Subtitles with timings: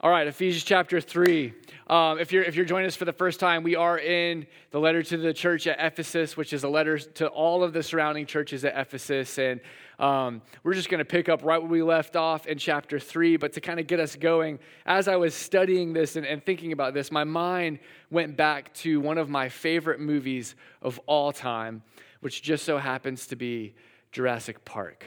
[0.00, 1.52] All right, Ephesians chapter 3.
[1.88, 4.78] Um, if, you're, if you're joining us for the first time, we are in the
[4.78, 8.24] letter to the church at Ephesus, which is a letter to all of the surrounding
[8.24, 9.38] churches at Ephesus.
[9.38, 9.60] And
[9.98, 13.38] um, we're just going to pick up right where we left off in chapter 3.
[13.38, 16.70] But to kind of get us going, as I was studying this and, and thinking
[16.70, 21.82] about this, my mind went back to one of my favorite movies of all time,
[22.20, 23.74] which just so happens to be
[24.12, 25.04] Jurassic Park.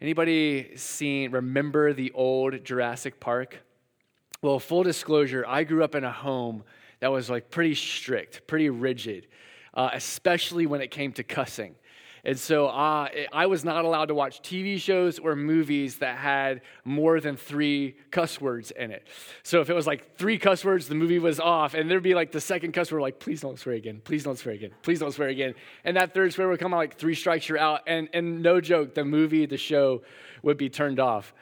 [0.00, 3.58] Anybody seen, remember the old Jurassic Park?
[4.44, 6.64] Well, full disclosure, I grew up in a home
[7.00, 9.26] that was like pretty strict, pretty rigid,
[9.72, 11.76] uh, especially when it came to cussing.
[12.26, 16.60] And so uh, I was not allowed to watch TV shows or movies that had
[16.84, 19.08] more than three cuss words in it.
[19.44, 21.72] So if it was like three cuss words, the movie was off.
[21.72, 24.02] And there'd be like the second cuss word, like, please don't swear again.
[24.04, 24.72] Please don't swear again.
[24.82, 25.54] Please don't swear again.
[25.84, 27.80] And that third swear would come out like three strikes, you're out.
[27.86, 30.02] And, and no joke, the movie, the show
[30.42, 31.32] would be turned off.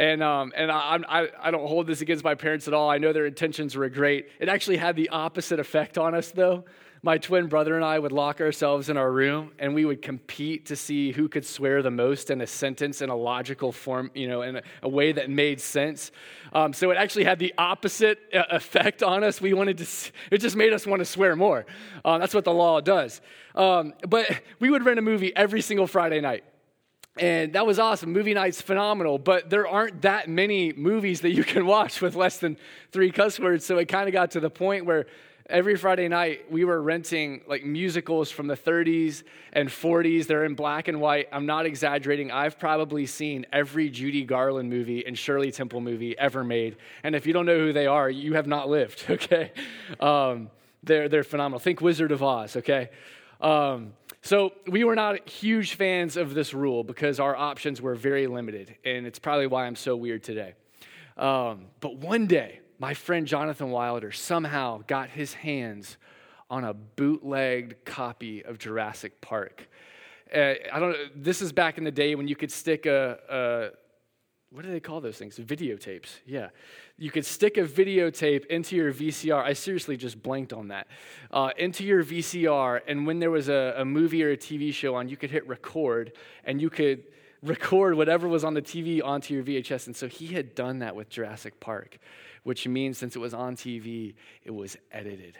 [0.00, 2.88] And, um, and I, I, I don't hold this against my parents at all.
[2.88, 4.30] I know their intentions were great.
[4.40, 6.64] It actually had the opposite effect on us, though.
[7.02, 10.66] My twin brother and I would lock ourselves in our room and we would compete
[10.66, 14.26] to see who could swear the most in a sentence in a logical form, you
[14.26, 16.12] know, in a, a way that made sense.
[16.54, 19.38] Um, so it actually had the opposite uh, effect on us.
[19.38, 19.86] We wanted to,
[20.30, 21.66] it just made us want to swear more.
[22.02, 23.20] Uh, that's what the law does.
[23.54, 24.26] Um, but
[24.60, 26.44] we would rent a movie every single Friday night.
[27.20, 28.12] And that was awesome.
[28.12, 32.38] Movie night's phenomenal, but there aren't that many movies that you can watch with less
[32.38, 32.56] than
[32.92, 33.66] three cuss words.
[33.66, 35.06] So it kind of got to the point where
[35.50, 40.26] every Friday night we were renting like musicals from the 30s and 40s.
[40.26, 41.28] They're in black and white.
[41.30, 42.30] I'm not exaggerating.
[42.30, 46.76] I've probably seen every Judy Garland movie and Shirley Temple movie ever made.
[47.02, 49.52] And if you don't know who they are, you have not lived, okay?
[49.98, 50.50] Um,
[50.82, 51.58] they're, they're phenomenal.
[51.58, 52.88] Think Wizard of Oz, okay?
[53.42, 58.26] Um, so we were not huge fans of this rule because our options were very
[58.26, 60.54] limited, and it's probably why I'm so weird today.
[61.16, 65.96] Um, but one day, my friend Jonathan Wilder somehow got his hands
[66.48, 69.68] on a bootlegged copy of Jurassic Park.
[70.34, 70.96] Uh, I don't.
[71.14, 73.76] This is back in the day when you could stick a, a
[74.50, 75.38] what do they call those things?
[75.38, 76.08] Videotapes.
[76.26, 76.48] Yeah.
[77.00, 79.42] You could stick a videotape into your VCR.
[79.42, 80.86] I seriously just blanked on that.
[81.30, 84.94] Uh, into your VCR, and when there was a, a movie or a TV show
[84.96, 86.12] on, you could hit record
[86.44, 87.04] and you could
[87.42, 89.86] record whatever was on the TV onto your VHS.
[89.86, 91.98] And so he had done that with Jurassic Park,
[92.42, 94.12] which means since it was on TV,
[94.44, 95.38] it was edited.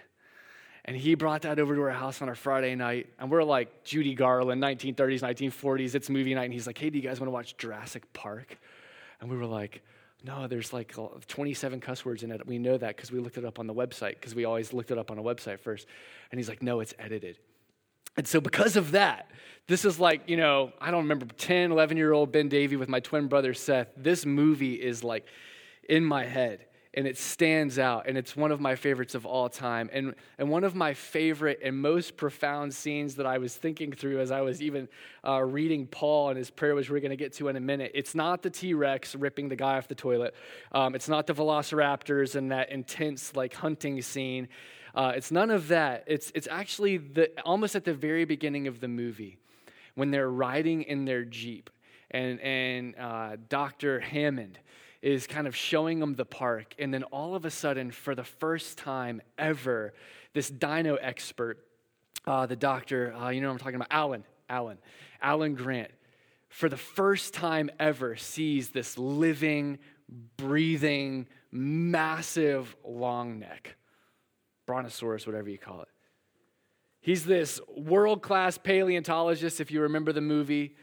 [0.86, 3.08] And he brought that over to our house on our Friday night.
[3.18, 5.94] And we're like Judy Garland, 1930s, 1940s.
[5.94, 6.44] It's movie night.
[6.44, 8.58] And he's like, hey, do you guys want to watch Jurassic Park?
[9.20, 9.82] And we were like,
[10.24, 10.94] no, there's like
[11.28, 12.46] 27 cuss words in it.
[12.46, 14.90] We know that because we looked it up on the website because we always looked
[14.90, 15.86] it up on a website first.
[16.30, 17.38] And he's like, no, it's edited.
[18.16, 19.30] And so, because of that,
[19.66, 22.88] this is like, you know, I don't remember 10, 11 year old Ben Davy with
[22.88, 23.88] my twin brother Seth.
[23.96, 25.26] This movie is like
[25.88, 29.48] in my head and it stands out and it's one of my favorites of all
[29.48, 33.92] time and, and one of my favorite and most profound scenes that i was thinking
[33.92, 34.88] through as i was even
[35.24, 37.92] uh, reading paul and his prayer which we're going to get to in a minute.
[37.94, 40.34] It's not the t-rex ripping the guy off the toilet.
[40.72, 44.48] Um, it's not the velociraptors and that intense like hunting scene.
[44.94, 46.04] Uh, it's none of that.
[46.06, 49.36] It's, it's actually the, almost at the very beginning of the movie
[49.94, 51.70] when they're riding in their jeep
[52.10, 54.58] and, and uh, dr hammond
[55.02, 56.74] is kind of showing them the park.
[56.78, 59.94] And then all of a sudden, for the first time ever,
[60.34, 61.58] this dino expert,
[62.26, 64.78] uh, the doctor, uh, you know what I'm talking about, Alan, Alan,
[65.22, 65.90] Alan Grant,
[66.48, 69.78] for the first time ever sees this living,
[70.36, 73.76] breathing, massive long neck,
[74.66, 75.88] brontosaurus, whatever you call it.
[77.00, 80.76] He's this world class paleontologist, if you remember the movie.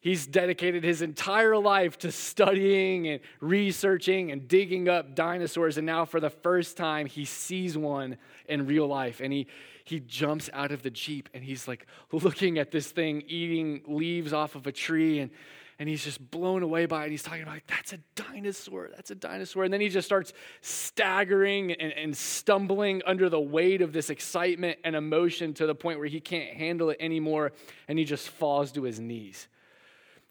[0.00, 5.76] He's dedicated his entire life to studying and researching and digging up dinosaurs.
[5.76, 8.16] And now, for the first time, he sees one
[8.48, 9.20] in real life.
[9.20, 9.46] And he,
[9.84, 14.32] he jumps out of the Jeep and he's like looking at this thing eating leaves
[14.32, 15.18] off of a tree.
[15.18, 15.30] And,
[15.78, 17.10] and he's just blown away by it.
[17.10, 18.88] He's talking about, like, that's a dinosaur.
[18.96, 19.64] That's a dinosaur.
[19.64, 24.78] And then he just starts staggering and, and stumbling under the weight of this excitement
[24.82, 27.52] and emotion to the point where he can't handle it anymore.
[27.86, 29.46] And he just falls to his knees.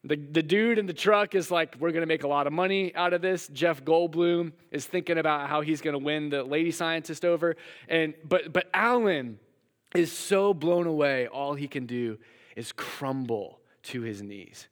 [0.03, 2.53] The, the dude in the truck is like, we're going to make a lot of
[2.53, 3.49] money out of this.
[3.49, 7.57] Jeff Goldblum is thinking about how he's going to win the lady scientist over.
[7.89, 9.39] And, but, but Alan
[9.93, 12.17] is so blown away, all he can do
[12.55, 14.67] is crumble to his knees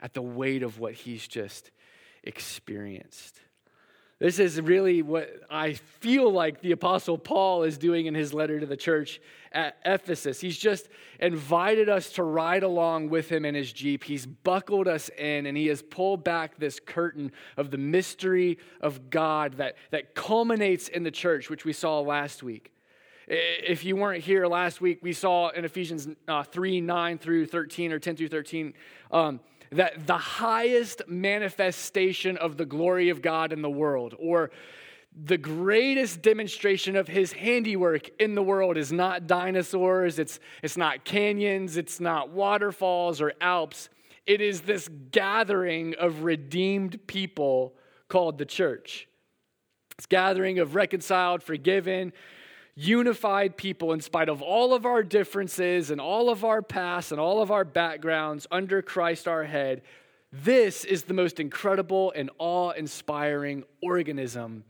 [0.00, 1.70] at the weight of what he's just
[2.24, 3.40] experienced.
[4.22, 8.60] This is really what I feel like the Apostle Paul is doing in his letter
[8.60, 9.20] to the church
[9.50, 10.40] at Ephesus.
[10.40, 10.88] He's just
[11.18, 14.04] invited us to ride along with him in his Jeep.
[14.04, 19.10] He's buckled us in and he has pulled back this curtain of the mystery of
[19.10, 22.72] God that, that culminates in the church, which we saw last week.
[23.26, 27.92] If you weren't here last week, we saw in Ephesians uh, 3 9 through 13
[27.92, 28.74] or 10 through 13.
[29.10, 29.40] Um,
[29.72, 34.50] that the highest manifestation of the glory of God in the world, or
[35.24, 41.04] the greatest demonstration of his handiwork in the world, is not dinosaurs, it's, it's not
[41.04, 43.88] canyons, it's not waterfalls or Alps.
[44.26, 47.74] It is this gathering of redeemed people
[48.08, 49.08] called the church.
[49.98, 52.12] It's gathering of reconciled, forgiven,
[52.74, 57.20] unified people in spite of all of our differences and all of our past and
[57.20, 59.82] all of our backgrounds under Christ our head.
[60.32, 64.64] This is the most incredible and awe inspiring organism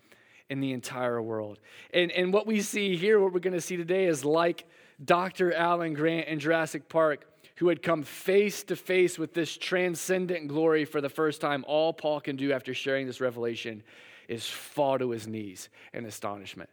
[0.50, 1.60] in the entire world.
[1.94, 4.64] And, and what we see here, what we're going to see today, is like
[5.02, 5.52] Dr.
[5.54, 7.26] Alan Grant in Jurassic Park,
[7.56, 11.64] who had come face to face with this transcendent glory for the first time.
[11.68, 13.84] All Paul can do after sharing this revelation
[14.26, 16.68] is fall to his knees in astonishment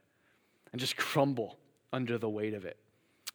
[0.72, 1.58] and just crumble
[1.92, 2.78] under the weight of it.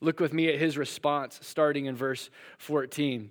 [0.01, 3.31] Look with me at his response, starting in verse 14.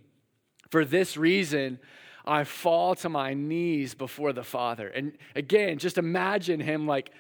[0.70, 1.80] For this reason,
[2.26, 4.88] I fall to my knees before the Father.
[4.88, 7.12] And again, just imagine him like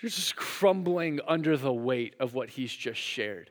[0.00, 3.50] just crumbling under the weight of what he's just shared.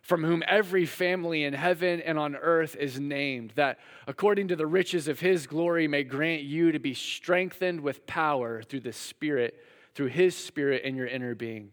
[0.00, 4.66] From whom every family in heaven and on earth is named, that according to the
[4.66, 9.62] riches of his glory may grant you to be strengthened with power through the Spirit,
[9.94, 11.72] through his Spirit in your inner being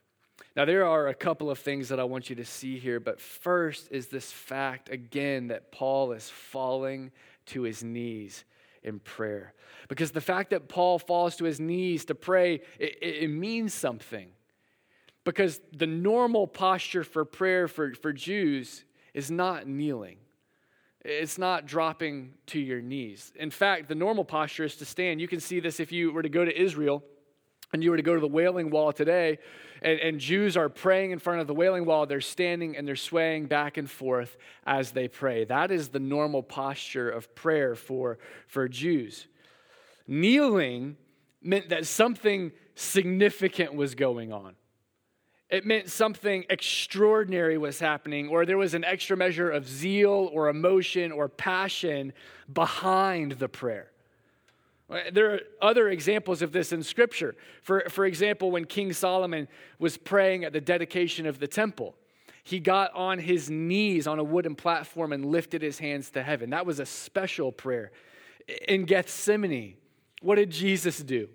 [0.55, 3.21] Now, there are a couple of things that I want you to see here, but
[3.21, 7.11] first is this fact again that Paul is falling
[7.47, 8.43] to his knees
[8.83, 9.53] in prayer.
[9.87, 14.29] Because the fact that Paul falls to his knees to pray, it, it means something.
[15.23, 18.83] Because the normal posture for prayer for, for Jews
[19.13, 20.17] is not kneeling.
[21.05, 23.31] It's not dropping to your knees.
[23.35, 25.21] In fact, the normal posture is to stand.
[25.21, 27.03] You can see this if you were to go to Israel
[27.73, 29.39] and you were to go to the Wailing Wall today,
[29.81, 32.95] and, and, Jews are praying in front of the Wailing Wall, they're standing and they're
[32.95, 35.45] swaying back and forth as they pray.
[35.45, 39.27] That is the normal posture of prayer for, for Jews.
[40.07, 40.97] Kneeling
[41.41, 44.55] meant that something significant was going on.
[45.49, 50.47] It meant something extraordinary was happening, or there was an extra measure of zeal or
[50.47, 52.13] emotion or passion
[52.51, 53.90] behind the prayer.
[54.91, 57.35] Uh, there are other examples of this in Scripture.
[57.61, 59.47] For, for example, when King Solomon
[59.79, 61.95] was praying at the dedication of the temple,
[62.43, 66.49] he got on his knees on a wooden platform and lifted his hands to heaven.
[66.49, 67.91] That was a special prayer.
[68.67, 69.75] In Gethsemane,
[70.21, 71.29] what did Jesus do?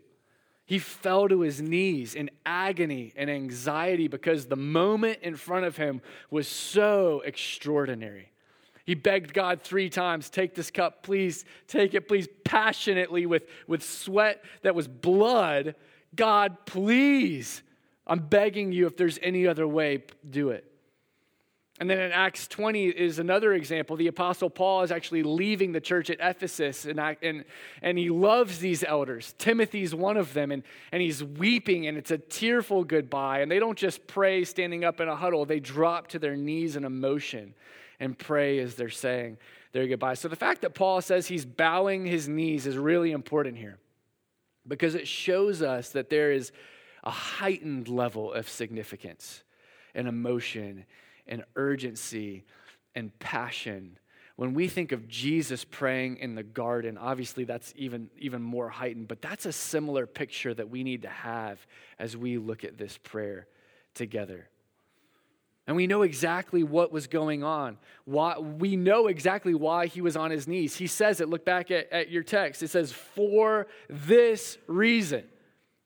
[0.66, 5.76] He fell to his knees in agony and anxiety because the moment in front of
[5.76, 8.32] him was so extraordinary.
[8.86, 13.82] He begged God three times, Take this cup, please, take it, please, passionately with, with
[13.82, 15.74] sweat that was blood.
[16.14, 17.62] God, please,
[18.06, 20.64] I'm begging you, if there's any other way, do it.
[21.78, 23.96] And then in Acts 20 is another example.
[23.96, 27.44] The Apostle Paul is actually leaving the church at Ephesus, and, and,
[27.82, 29.34] and he loves these elders.
[29.36, 30.62] Timothy's one of them, and,
[30.92, 33.40] and he's weeping, and it's a tearful goodbye.
[33.40, 36.76] And they don't just pray standing up in a huddle, they drop to their knees
[36.76, 37.52] in emotion
[38.00, 39.38] and pray as they're saying
[39.72, 40.14] their goodbye.
[40.14, 43.78] So the fact that Paul says he's bowing his knees is really important here
[44.66, 46.52] because it shows us that there is
[47.04, 49.42] a heightened level of significance
[49.94, 50.84] and emotion
[51.26, 52.44] and urgency
[52.94, 53.98] and passion.
[54.36, 59.08] When we think of Jesus praying in the garden, obviously that's even, even more heightened,
[59.08, 61.64] but that's a similar picture that we need to have
[61.98, 63.46] as we look at this prayer
[63.94, 64.48] together.
[65.66, 67.78] And we know exactly what was going on.
[68.04, 70.76] Why, we know exactly why he was on his knees.
[70.76, 71.28] He says it.
[71.28, 72.62] Look back at, at your text.
[72.62, 75.24] It says, For this reason,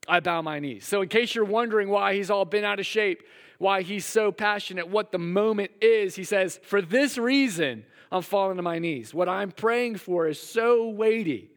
[0.06, 0.86] I bow my knees.
[0.86, 3.22] So, in case you're wondering why he's all been out of shape,
[3.58, 8.56] why he's so passionate, what the moment is, he says, For this reason, I'm falling
[8.56, 9.14] to my knees.
[9.14, 11.50] What I'm praying for is so weighty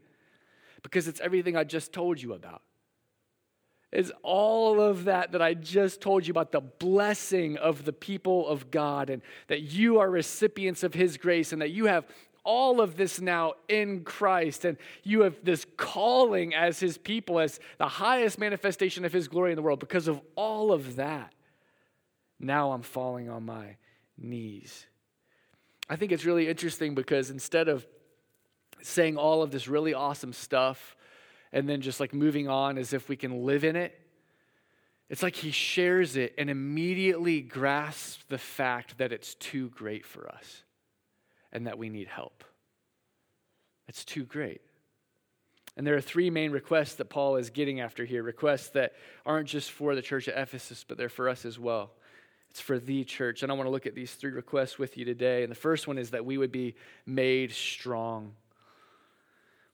[0.81, 2.61] because it's everything I just told you about.
[3.93, 8.47] Is all of that that I just told you about the blessing of the people
[8.47, 12.05] of God and that you are recipients of His grace and that you have
[12.43, 17.59] all of this now in Christ and you have this calling as His people, as
[17.77, 19.79] the highest manifestation of His glory in the world.
[19.79, 21.33] Because of all of that,
[22.39, 23.77] now I'm falling on my
[24.17, 24.87] knees.
[25.87, 27.85] I think it's really interesting because instead of
[28.81, 30.95] saying all of this really awesome stuff
[31.53, 33.97] and then just like moving on as if we can live in it,
[35.09, 40.27] it's like he shares it and immediately grasps the fact that it's too great for
[40.27, 40.63] us
[41.51, 42.43] and that we need help.
[43.87, 44.61] It's too great.
[45.77, 48.93] And there are three main requests that Paul is getting after here requests that
[49.25, 51.91] aren't just for the church at Ephesus, but they're for us as well.
[52.49, 53.43] It's for the church.
[53.43, 55.43] And I want to look at these three requests with you today.
[55.43, 58.33] And the first one is that we would be made strong.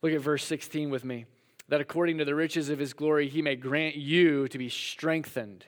[0.01, 1.25] Look at verse 16 with me.
[1.69, 5.65] That according to the riches of his glory, he may grant you to be strengthened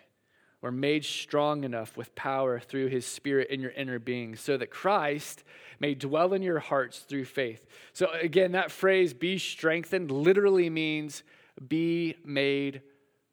[0.61, 4.69] or made strong enough with power through his spirit in your inner being, so that
[4.69, 5.43] Christ
[5.79, 7.65] may dwell in your hearts through faith.
[7.93, 11.23] So, again, that phrase, be strengthened, literally means
[11.67, 12.81] be made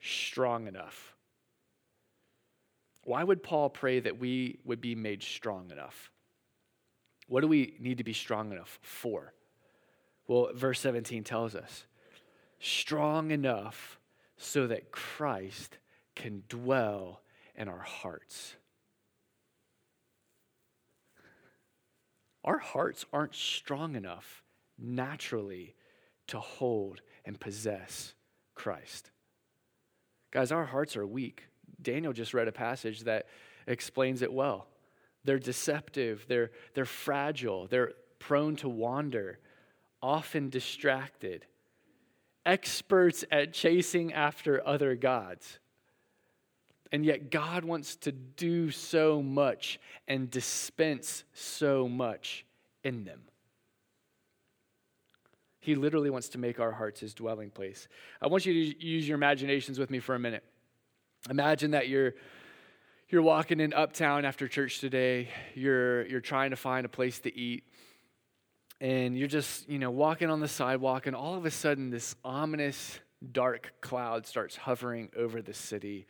[0.01, 1.15] strong enough.
[3.05, 6.11] Why would Paul pray that we would be made strong enough?
[7.27, 9.35] What do we need to be strong enough for?
[10.27, 11.85] Well, verse 17 tells us
[12.61, 13.99] strong enough
[14.37, 15.79] so that Christ
[16.15, 17.21] can dwell
[17.57, 18.55] in our hearts.
[22.45, 24.43] Our hearts aren't strong enough
[24.79, 25.75] naturally
[26.29, 28.15] to hold and possess
[28.55, 29.11] Christ.
[30.31, 31.45] Guys, our hearts are weak.
[31.81, 33.27] Daniel just read a passage that
[33.67, 34.67] explains it well.
[35.25, 39.39] They're deceptive, they're, they're fragile, they're prone to wander,
[40.01, 41.45] often distracted,
[42.49, 45.59] experts at chasing after other gods.
[46.91, 49.79] And yet, God wants to do so much
[50.09, 52.47] and dispense so much
[52.83, 53.21] in them.
[55.61, 57.89] He literally wants to make our hearts his dwelling place.
[58.23, 60.43] I want you to use your imaginations with me for a minute.
[61.29, 62.15] Imagine that you're
[63.11, 65.29] you're walking in uptown after church today.
[65.55, 67.65] You're you're trying to find a place to eat.
[68.81, 72.15] And you're just, you know, walking on the sidewalk and all of a sudden this
[72.25, 73.01] ominous
[73.33, 76.07] dark cloud starts hovering over the city.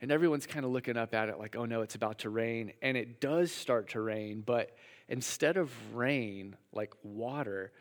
[0.00, 2.72] And everyone's kind of looking up at it like, "Oh no, it's about to rain."
[2.82, 4.76] And it does start to rain, but
[5.08, 7.72] instead of rain, like water,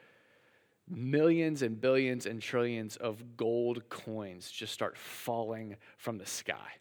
[0.87, 6.79] millions and billions and trillions of gold coins just start falling from the sky.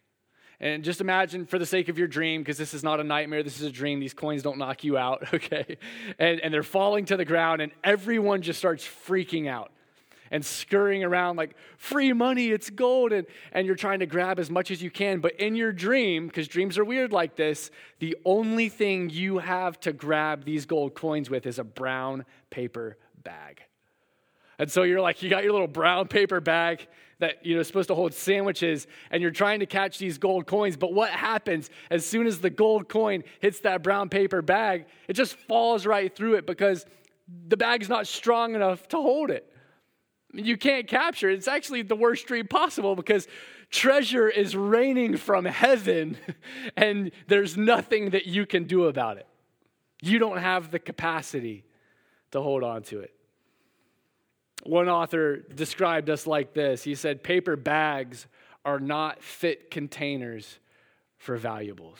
[0.59, 3.43] And just imagine, for the sake of your dream, because this is not a nightmare,
[3.43, 5.77] this is a dream, these coins don't knock you out, okay?
[6.17, 9.71] And, and they're falling to the ground, and everyone just starts freaking out
[10.31, 13.11] and scurrying around like, free money, it's gold.
[13.11, 15.19] And, and you're trying to grab as much as you can.
[15.19, 17.69] But in your dream, because dreams are weird like this,
[17.99, 22.97] the only thing you have to grab these gold coins with is a brown paper
[23.23, 23.61] bag.
[24.57, 26.87] And so you're like, you got your little brown paper bag
[27.19, 30.45] that you know is supposed to hold sandwiches, and you're trying to catch these gold
[30.45, 30.75] coins.
[30.75, 34.85] But what happens as soon as the gold coin hits that brown paper bag?
[35.07, 36.85] It just falls right through it because
[37.47, 39.49] the bag's not strong enough to hold it.
[40.33, 41.35] You can't capture it.
[41.35, 43.27] It's actually the worst dream possible because
[43.69, 46.17] treasure is raining from heaven,
[46.77, 49.27] and there's nothing that you can do about it.
[50.01, 51.63] You don't have the capacity
[52.31, 53.14] to hold on to it.
[54.65, 58.27] One author described us like this he said, Paper bags
[58.65, 60.59] are not fit containers
[61.17, 61.99] for valuables.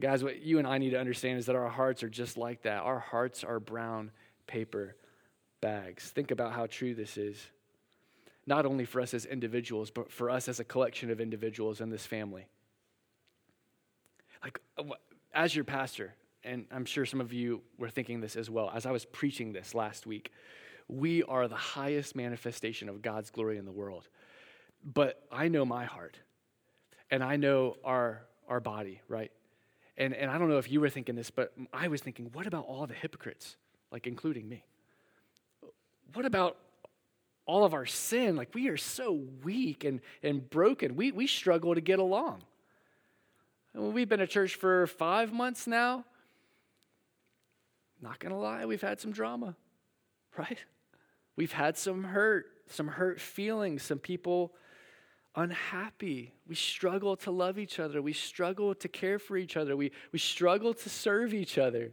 [0.00, 2.62] Guys, what you and I need to understand is that our hearts are just like
[2.62, 2.82] that.
[2.82, 4.10] Our hearts are brown
[4.46, 4.96] paper
[5.60, 6.08] bags.
[6.08, 7.38] Think about how true this is.
[8.46, 11.90] Not only for us as individuals, but for us as a collection of individuals in
[11.90, 12.46] this family.
[14.42, 14.84] Like, uh,
[15.34, 18.86] as your pastor, and I'm sure some of you were thinking this as well, as
[18.86, 20.32] I was preaching this last week,
[20.90, 24.08] we are the highest manifestation of God's glory in the world.
[24.84, 26.18] But I know my heart,
[27.10, 29.30] and I know our, our body, right?
[29.96, 32.46] And, and I don't know if you were thinking this, but I was thinking, what
[32.46, 33.56] about all the hypocrites,
[33.92, 34.64] like including me?
[36.14, 36.56] What about
[37.46, 38.36] all of our sin?
[38.36, 40.96] Like, we are so weak and, and broken.
[40.96, 42.42] We, we struggle to get along.
[43.74, 46.04] we've been at church for five months now.
[48.00, 49.54] Not going to lie, we've had some drama,
[50.38, 50.58] right?
[51.40, 54.52] We've had some hurt, some hurt feelings, some people
[55.34, 56.34] unhappy.
[56.46, 58.02] We struggle to love each other.
[58.02, 59.74] We struggle to care for each other.
[59.74, 61.92] We, we struggle to serve each other.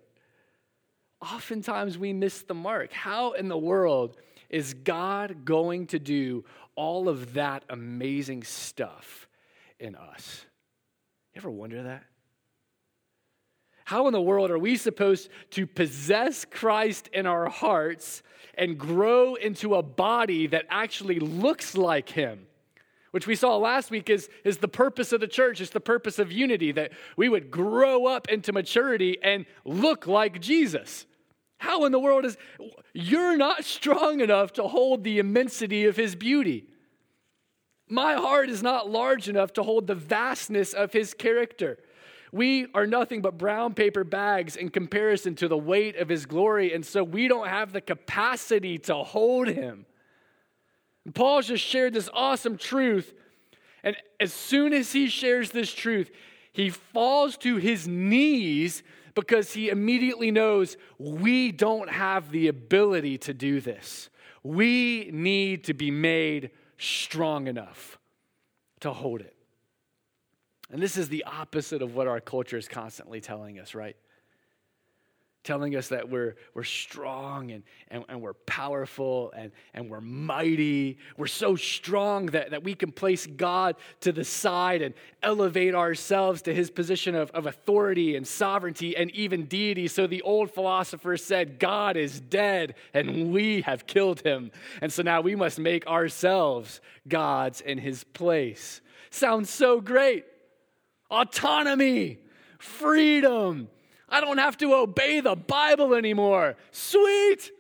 [1.21, 2.91] Oftentimes we miss the mark.
[2.91, 4.17] How in the world
[4.49, 6.43] is God going to do
[6.75, 9.29] all of that amazing stuff
[9.79, 10.45] in us?
[11.33, 12.03] You ever wonder that?
[13.87, 18.21] How in the world are we supposed to possess Christ in our hearts
[18.55, 22.47] and grow into a body that actually looks like Him?
[23.11, 26.19] Which we saw last week is, is the purpose of the church, it's the purpose
[26.19, 31.05] of unity, that we would grow up into maturity and look like Jesus.
[31.57, 32.35] How in the world is
[32.91, 36.67] you're not strong enough to hold the immensity of his beauty?
[37.87, 41.77] My heart is not large enough to hold the vastness of his character.
[42.37, 46.71] We are nothing but brown paper bags in comparison to the weight of his glory,
[46.71, 49.87] and so we don't have the capacity to hold him.
[51.03, 53.11] And Paul just shared this awesome truth,
[53.83, 56.11] and as soon as he shares this truth,
[56.53, 58.83] he falls to his knees
[59.15, 64.11] because he immediately knows we don't have the ability to do this.
[64.43, 67.97] We need to be made strong enough
[68.81, 69.36] to hold it.
[70.71, 73.95] And this is the opposite of what our culture is constantly telling us, right?
[75.43, 80.97] Telling us that we're, we're strong and, and, and we're powerful and, and we're mighty.
[81.15, 84.93] We're so strong that, that we can place God to the side and
[85.23, 89.87] elevate ourselves to his position of, of authority and sovereignty and even deity.
[89.87, 94.51] So the old philosophers said, God is dead and we have killed him.
[94.81, 98.81] And so now we must make ourselves gods in his place.
[99.11, 100.25] Sounds so great
[101.09, 102.19] autonomy,
[102.59, 103.69] freedom.
[104.09, 106.55] I don't have to obey the Bible anymore.
[106.71, 107.51] Sweet.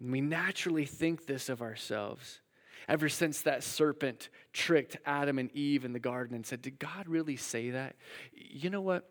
[0.00, 2.40] We naturally think this of ourselves.
[2.88, 7.08] Ever since that serpent tricked Adam and Eve in the garden and said, Did God
[7.08, 7.94] really say that?
[8.34, 9.08] You know what?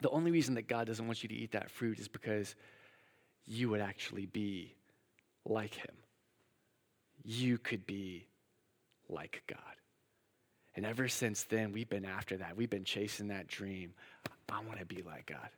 [0.00, 2.54] The only reason that God doesn't want you to eat that fruit is because
[3.46, 4.74] you would actually be
[5.44, 5.94] like Him.
[7.24, 8.26] You could be
[9.08, 9.58] like God.
[10.76, 12.56] And ever since then, we've been after that.
[12.56, 13.94] We've been chasing that dream.
[14.48, 15.48] I want to be like God.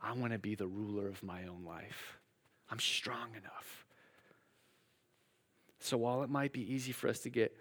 [0.00, 2.18] I want to be the ruler of my own life.
[2.70, 3.84] I'm strong enough.
[5.80, 7.56] So while it might be easy for us to get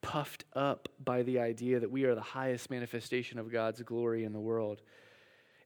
[0.00, 4.32] puffed up by the idea that we are the highest manifestation of God's glory in
[4.32, 4.82] the world,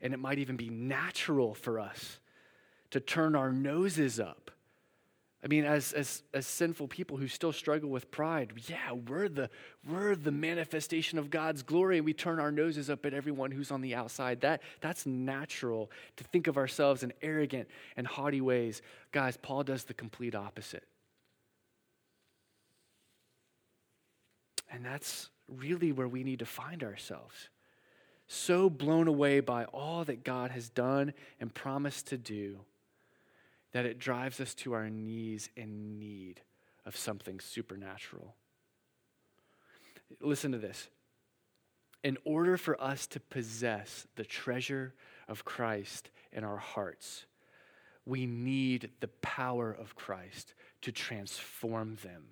[0.00, 2.18] and it might even be natural for us
[2.90, 4.50] to turn our noses up
[5.46, 9.48] I mean, as, as, as sinful people who still struggle with pride, yeah, we're the,
[9.88, 13.70] we're the manifestation of God's glory, and we turn our noses up at everyone who's
[13.70, 14.40] on the outside.
[14.40, 18.82] That, that's natural to think of ourselves in arrogant and haughty ways.
[19.12, 20.82] Guys, Paul does the complete opposite.
[24.68, 27.50] And that's really where we need to find ourselves.
[28.26, 32.62] So blown away by all that God has done and promised to do
[33.76, 36.40] that it drives us to our knees in need
[36.86, 38.34] of something supernatural.
[40.18, 40.88] Listen to this.
[42.02, 44.94] In order for us to possess the treasure
[45.28, 47.26] of Christ in our hearts,
[48.06, 52.28] we need the power of Christ to transform them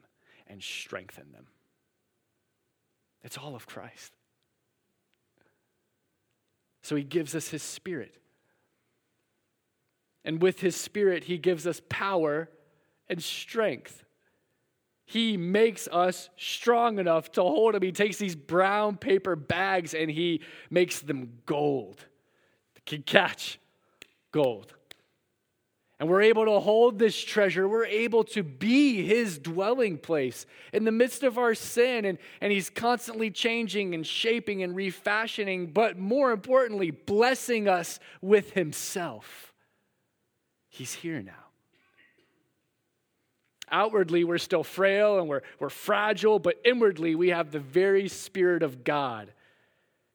[0.46, 1.48] and strengthen them.
[3.22, 4.14] It's all of Christ.
[6.80, 8.16] So he gives us his spirit.
[10.24, 12.48] And with his spirit, he gives us power
[13.08, 14.04] and strength.
[15.06, 17.82] He makes us strong enough to hold him.
[17.82, 22.04] He takes these brown paper bags and he makes them gold.
[22.86, 23.58] Can catch
[24.30, 24.74] gold.
[26.00, 27.68] And we're able to hold this treasure.
[27.68, 32.04] We're able to be his dwelling place in the midst of our sin.
[32.04, 38.52] And, and he's constantly changing and shaping and refashioning, but more importantly, blessing us with
[38.52, 39.53] himself.
[40.74, 41.32] He's here now.
[43.70, 48.64] Outwardly, we're still frail and we're, we're fragile, but inwardly, we have the very Spirit
[48.64, 49.32] of God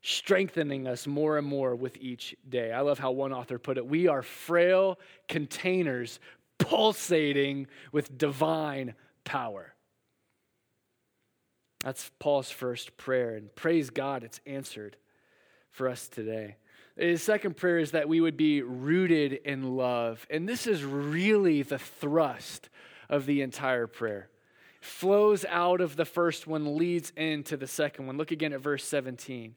[0.02, 2.74] strengthening us more and more with each day.
[2.74, 6.20] I love how one author put it we are frail containers
[6.58, 9.74] pulsating with divine power.
[11.86, 14.98] That's Paul's first prayer, and praise God, it's answered
[15.72, 16.58] for us today.
[17.00, 20.28] His second prayer is that we would be rooted in love.
[20.30, 22.70] And this is really the thrust
[23.10, 24.30] of the entire prayer.
[24.82, 28.18] Flows out of the first one, leads into the second one.
[28.18, 29.56] Look again at verse 17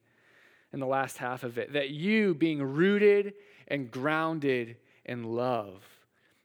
[0.72, 1.72] in the last half of it.
[1.72, 3.34] That you, being rooted
[3.66, 5.82] and grounded in love,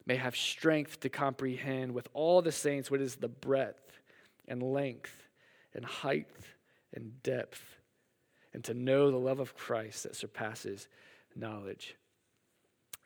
[0.08, 4.00] may have strength to comprehend with all the saints what is the breadth
[4.48, 5.28] and length
[5.76, 6.28] and height
[6.92, 7.77] and depth
[8.54, 10.88] and to know the love of Christ that surpasses
[11.36, 11.96] knowledge.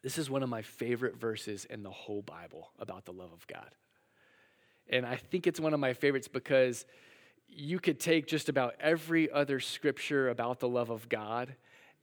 [0.01, 3.45] This is one of my favorite verses in the whole Bible about the love of
[3.47, 3.69] God.
[4.89, 6.86] And I think it's one of my favorites because
[7.47, 11.56] you could take just about every other scripture about the love of God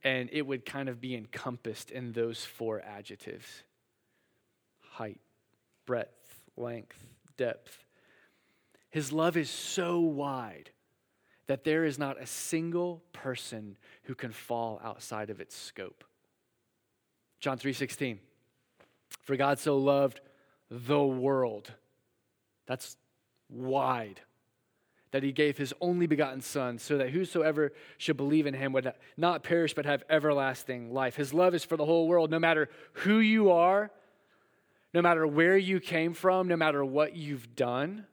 [0.04, 3.62] and it would kind of be encompassed in those four adjectives
[4.80, 5.20] height,
[5.86, 6.98] breadth, length,
[7.36, 7.84] depth.
[8.90, 10.70] His love is so wide
[11.48, 16.04] that there is not a single person who can fall outside of its scope.
[17.40, 18.20] John 3:16
[19.22, 20.20] For God so loved
[20.70, 21.72] the world.
[22.66, 22.96] That's
[23.48, 24.20] wide.
[25.10, 28.92] That he gave his only begotten son so that whosoever should believe in him would
[29.16, 31.16] not perish but have everlasting life.
[31.16, 33.90] His love is for the whole world no matter who you are,
[34.92, 38.06] no matter where you came from, no matter what you've done.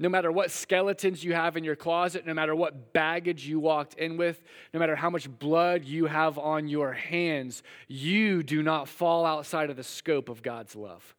[0.00, 3.94] No matter what skeletons you have in your closet, no matter what baggage you walked
[3.94, 4.40] in with,
[4.72, 9.70] no matter how much blood you have on your hands, you do not fall outside
[9.70, 11.16] of the scope of God's love.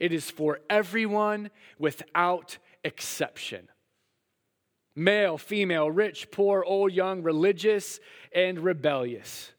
[0.00, 3.68] It is for everyone without exception
[4.98, 8.00] male, female, rich, poor, old, young, religious,
[8.32, 9.52] and rebellious.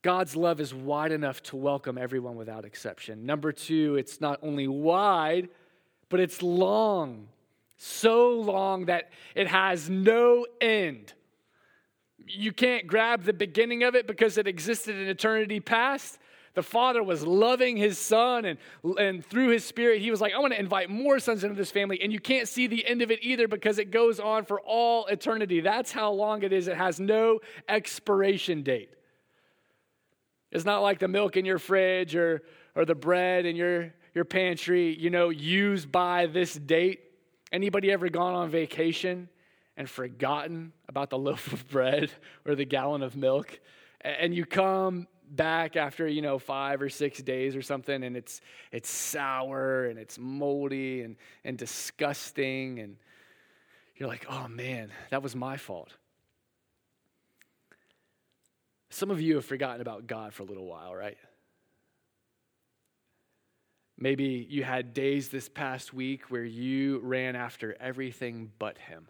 [0.00, 3.26] God's love is wide enough to welcome everyone without exception.
[3.26, 5.48] Number two, it's not only wide,
[6.14, 7.26] but it's long,
[7.76, 11.12] so long that it has no end.
[12.24, 16.20] You can't grab the beginning of it because it existed in eternity past.
[16.54, 18.60] The Father was loving His Son, and,
[18.96, 21.72] and through His Spirit, He was like, I want to invite more sons into this
[21.72, 22.00] family.
[22.00, 25.06] And you can't see the end of it either because it goes on for all
[25.06, 25.62] eternity.
[25.62, 26.68] That's how long it is.
[26.68, 28.90] It has no expiration date.
[30.52, 32.42] It's not like the milk in your fridge or,
[32.76, 37.00] or the bread in your your pantry, you know, used by this date?
[37.52, 39.28] Anybody ever gone on vacation
[39.76, 42.10] and forgotten about the loaf of bread
[42.46, 43.60] or the gallon of milk?
[44.00, 48.40] And you come back after, you know, five or six days or something, and it's
[48.70, 52.96] it's sour and it's moldy and, and disgusting, and
[53.96, 55.92] you're like, oh man, that was my fault.
[58.90, 61.16] Some of you have forgotten about God for a little while, right?
[63.98, 69.08] Maybe you had days this past week where you ran after everything but Him.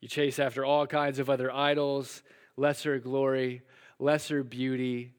[0.00, 2.22] You chase after all kinds of other idols,
[2.56, 3.62] lesser glory,
[3.98, 5.14] lesser beauty,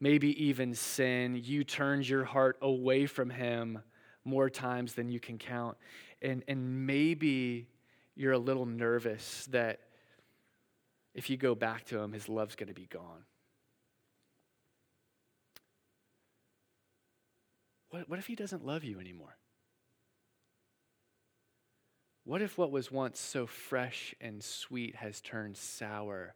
[0.00, 1.40] maybe even sin.
[1.42, 3.78] You turned your heart away from Him
[4.24, 5.76] more times than you can count.
[6.20, 7.68] And, and maybe
[8.16, 9.80] you're a little nervous that
[11.14, 13.24] if you go back to Him, His love's going to be gone.
[17.96, 19.38] What, what if he doesn't love you anymore?
[22.24, 26.34] What if what was once so fresh and sweet has turned sour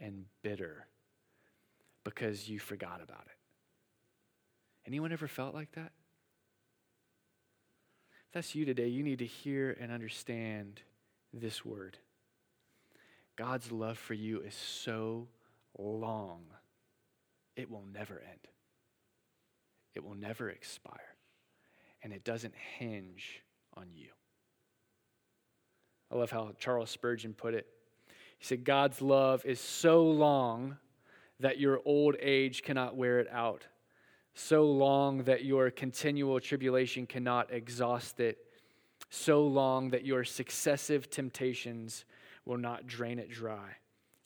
[0.00, 0.88] and bitter
[2.02, 3.36] because you forgot about it?
[4.88, 5.92] Anyone ever felt like that?
[8.26, 10.80] If that's you today, you need to hear and understand
[11.32, 11.96] this word.
[13.36, 15.28] God's love for you is so
[15.78, 16.42] long,
[17.54, 18.48] it will never end.
[19.98, 21.16] It will never expire.
[22.04, 23.42] And it doesn't hinge
[23.76, 24.10] on you.
[26.12, 27.66] I love how Charles Spurgeon put it.
[28.38, 30.76] He said, God's love is so long
[31.40, 33.66] that your old age cannot wear it out,
[34.34, 38.38] so long that your continual tribulation cannot exhaust it,
[39.10, 42.04] so long that your successive temptations
[42.44, 43.70] will not drain it dry.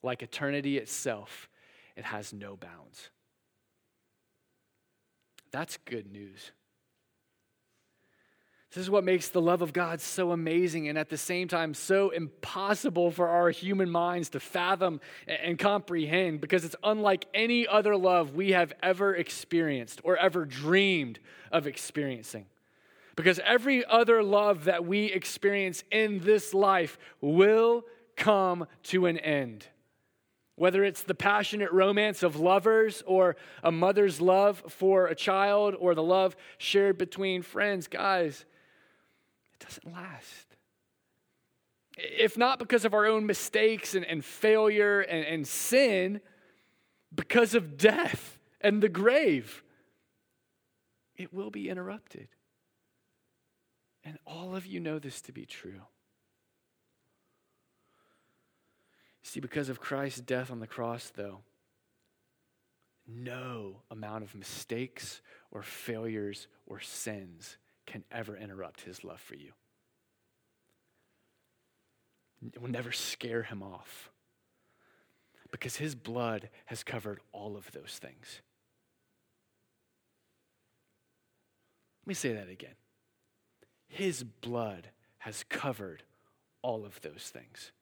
[0.02, 1.48] Like eternity itself,
[1.96, 3.08] it has no bounds.
[5.52, 6.50] That's good news.
[8.72, 11.74] This is what makes the love of God so amazing and at the same time
[11.74, 17.98] so impossible for our human minds to fathom and comprehend because it's unlike any other
[17.98, 21.18] love we have ever experienced or ever dreamed
[21.50, 22.46] of experiencing.
[23.14, 27.84] Because every other love that we experience in this life will
[28.16, 29.66] come to an end.
[30.56, 35.94] Whether it's the passionate romance of lovers or a mother's love for a child or
[35.94, 38.44] the love shared between friends, guys,
[39.54, 40.56] it doesn't last.
[41.96, 46.20] If not because of our own mistakes and, and failure and, and sin,
[47.14, 49.62] because of death and the grave,
[51.16, 52.28] it will be interrupted.
[54.04, 55.82] And all of you know this to be true.
[59.32, 61.38] See, because of Christ's death on the cross, though,
[63.08, 69.52] no amount of mistakes or failures or sins can ever interrupt his love for you.
[72.54, 74.10] It will never scare him off.
[75.50, 78.42] Because his blood has covered all of those things.
[82.02, 82.74] Let me say that again.
[83.88, 84.88] His blood
[85.20, 86.02] has covered
[86.60, 87.72] all of those things.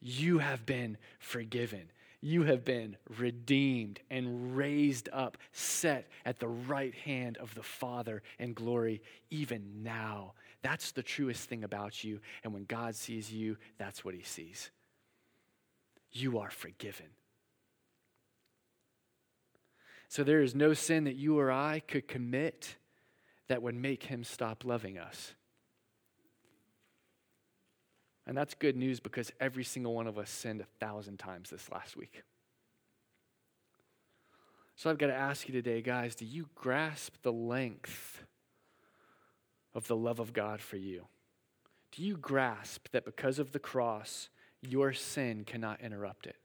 [0.00, 1.90] You have been forgiven.
[2.20, 8.22] You have been redeemed and raised up, set at the right hand of the Father
[8.38, 10.32] in glory, even now.
[10.62, 12.20] That's the truest thing about you.
[12.42, 14.70] And when God sees you, that's what he sees.
[16.10, 17.06] You are forgiven.
[20.08, 22.76] So there is no sin that you or I could commit
[23.48, 25.34] that would make him stop loving us.
[28.26, 31.70] And that's good news because every single one of us sinned a thousand times this
[31.70, 32.22] last week.
[34.74, 38.22] So I've got to ask you today, guys, do you grasp the length
[39.74, 41.06] of the love of God for you?
[41.92, 44.28] Do you grasp that because of the cross,
[44.60, 46.36] your sin cannot interrupt it?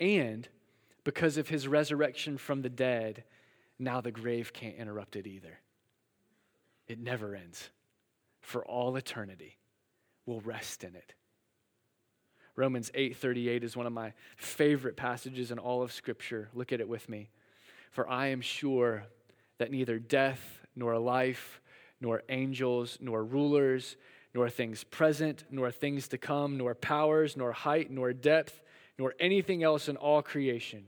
[0.00, 0.48] And
[1.04, 3.22] because of his resurrection from the dead,
[3.78, 5.60] now the grave can't interrupt it either.
[6.88, 7.70] It never ends.
[8.40, 9.56] For all eternity,
[10.26, 11.14] we'll rest in it.
[12.56, 16.50] Romans 8:38 is one of my favorite passages in all of scripture.
[16.54, 17.30] Look at it with me.
[17.90, 19.06] For I am sure
[19.58, 21.60] that neither death nor life
[22.00, 23.96] nor angels nor rulers
[24.34, 28.62] nor things present nor things to come nor powers nor height nor depth
[28.98, 30.86] nor anything else in all creation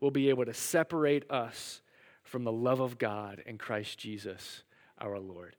[0.00, 1.80] will be able to separate us
[2.22, 4.62] from the love of God in Christ Jesus
[4.98, 5.56] our Lord.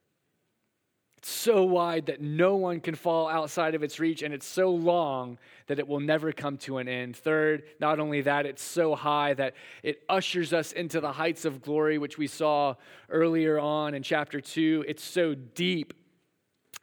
[1.19, 4.69] It's so wide that no one can fall outside of its reach, and it's so
[4.69, 7.17] long that it will never come to an end.
[7.17, 9.53] Third, not only that, it's so high that
[9.83, 12.75] it ushers us into the heights of glory, which we saw
[13.09, 14.85] earlier on in chapter 2.
[14.87, 15.93] It's so deep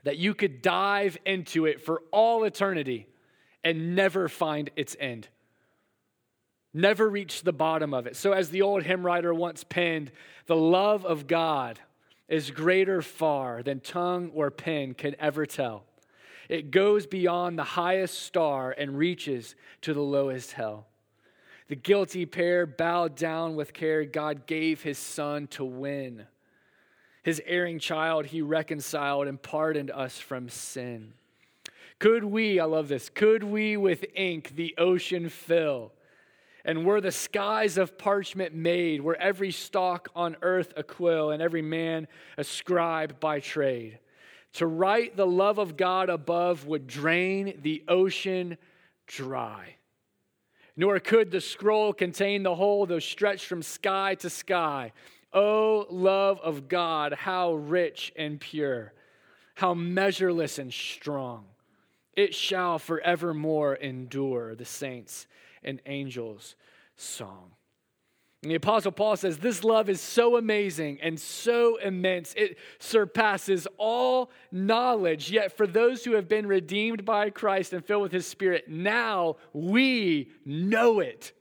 [0.02, 3.06] that you could dive into it for all eternity
[3.64, 5.28] and never find its end.
[6.74, 8.16] Never reach the bottom of it.
[8.16, 10.12] So, as the old hymn writer once penned,
[10.44, 11.80] the love of God
[12.28, 15.84] is greater far than tongue or pen can ever tell.
[16.48, 20.86] It goes beyond the highest star and reaches to the lowest hell.
[21.68, 24.04] The guilty pair bowed down with care.
[24.04, 26.26] God gave his son to win.
[27.24, 31.14] His erring child he reconciled and pardoned us from sin.
[31.98, 35.92] Could we, I love this, could we with ink the ocean fill?
[36.66, 41.40] And were the skies of parchment made, were every stalk on earth a quill, and
[41.40, 44.00] every man a scribe by trade.
[44.54, 48.58] To write the love of God above would drain the ocean
[49.06, 49.76] dry.
[50.76, 54.92] Nor could the scroll contain the whole, though stretched from sky to sky.
[55.32, 58.92] O love of God, how rich and pure,
[59.54, 61.44] how measureless and strong.
[62.14, 65.28] It shall forevermore endure, the saints
[65.66, 66.56] and angels'
[66.96, 67.52] song.
[68.42, 73.66] And the Apostle Paul says, This love is so amazing and so immense, it surpasses
[73.76, 75.30] all knowledge.
[75.30, 79.36] Yet, for those who have been redeemed by Christ and filled with his Spirit, now
[79.52, 81.32] we know it.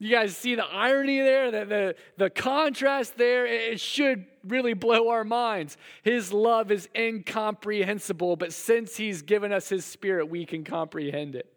[0.00, 3.46] You guys see the irony there, the, the, the contrast there?
[3.46, 5.76] It should really blow our minds.
[6.02, 11.52] His love is incomprehensible, but since He's given us His Spirit, we can comprehend it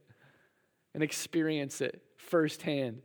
[0.93, 3.01] and experience it firsthand.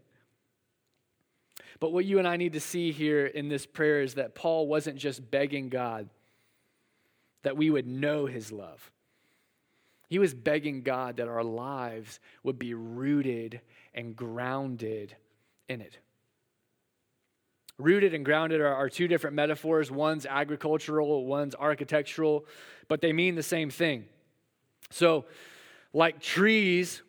[1.81, 4.67] But what you and I need to see here in this prayer is that Paul
[4.67, 6.09] wasn't just begging God
[7.43, 8.91] that we would know his love.
[10.09, 13.61] He was begging God that our lives would be rooted
[13.95, 15.15] and grounded
[15.69, 15.99] in it.
[17.79, 19.91] Rooted and grounded are, are two different metaphors.
[19.91, 22.45] One's agricultural, one's architectural,
[22.89, 24.07] but they mean the same thing.
[24.91, 25.27] So,
[25.93, 27.03] like trees,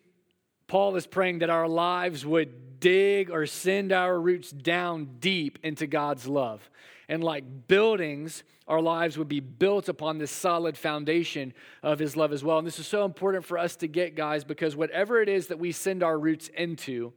[0.70, 5.88] Paul is praying that our lives would dig or send our roots down deep into
[5.88, 6.70] God's love.
[7.08, 12.32] And like buildings, our lives would be built upon this solid foundation of His love
[12.32, 12.58] as well.
[12.58, 15.58] And this is so important for us to get, guys, because whatever it is that
[15.58, 17.14] we send our roots into,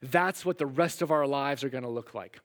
[0.00, 2.40] that's what the rest of our lives are going to look like.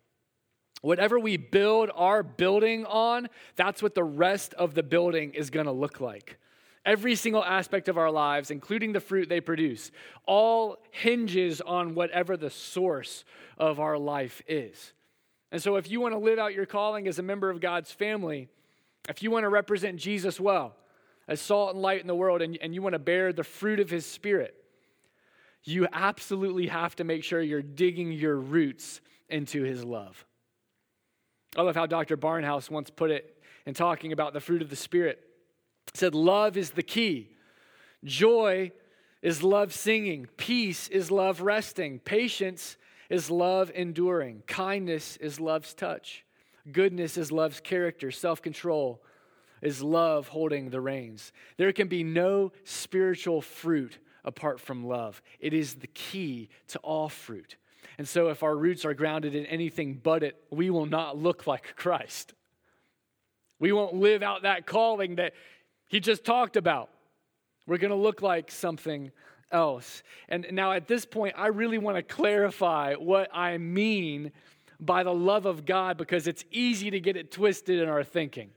[0.81, 5.67] Whatever we build our building on, that's what the rest of the building is going
[5.67, 6.37] to look like.
[6.85, 9.91] Every single aspect of our lives, including the fruit they produce,
[10.25, 13.23] all hinges on whatever the source
[13.57, 14.93] of our life is.
[15.51, 17.91] And so, if you want to live out your calling as a member of God's
[17.91, 18.49] family,
[19.07, 20.75] if you want to represent Jesus well,
[21.27, 23.79] as salt and light in the world, and, and you want to bear the fruit
[23.79, 24.55] of his spirit,
[25.63, 30.25] you absolutely have to make sure you're digging your roots into his love.
[31.55, 32.17] I love how Dr.
[32.17, 35.23] Barnhouse once put it in talking about the fruit of the Spirit
[35.93, 37.29] said, Love is the key.
[38.03, 38.71] Joy
[39.21, 40.27] is love singing.
[40.37, 41.99] Peace is love resting.
[41.99, 42.77] Patience
[43.09, 44.43] is love enduring.
[44.47, 46.25] Kindness is love's touch.
[46.71, 48.11] Goodness is love's character.
[48.11, 49.01] Self control
[49.61, 51.31] is love holding the reins.
[51.57, 57.09] There can be no spiritual fruit apart from love, it is the key to all
[57.09, 57.57] fruit.
[57.97, 61.45] And so, if our roots are grounded in anything but it, we will not look
[61.45, 62.33] like Christ.
[63.59, 65.33] We won't live out that calling that
[65.93, 66.89] he just talked about.
[67.67, 69.11] We're going to look like something
[69.51, 70.01] else.
[70.27, 74.31] And now, at this point, I really want to clarify what I mean
[74.79, 78.49] by the love of God because it's easy to get it twisted in our thinking.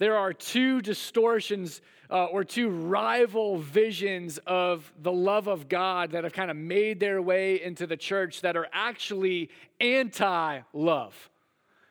[0.00, 6.24] There are two distortions uh, or two rival visions of the love of God that
[6.24, 11.30] have kind of made their way into the church that are actually anti love.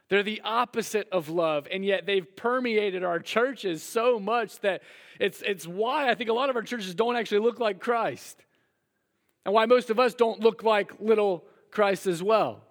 [0.09, 4.81] They're the opposite of love, and yet they've permeated our churches so much that
[5.19, 8.37] it's, it's why I think a lot of our churches don't actually look like Christ,
[9.45, 12.61] and why most of us don't look like little Christ as well.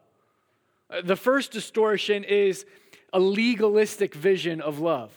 [0.89, 2.65] Uh, the first distortion is
[3.13, 5.11] a legalistic vision of love.